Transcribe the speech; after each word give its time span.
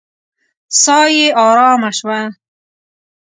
ساه 0.81 1.07
يې 1.17 1.25
آرامه 1.47 1.91
شوه. 1.97 2.19